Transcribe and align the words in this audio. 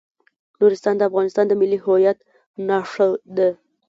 نورستان 0.59 0.95
د 0.97 1.01
افغانستان 1.09 1.45
د 1.47 1.53
ملي 1.61 1.79
هویت 1.85 2.17
نښه 2.67 3.07
ده. 3.37 3.49